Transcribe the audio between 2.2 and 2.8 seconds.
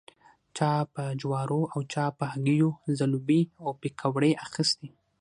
هګیو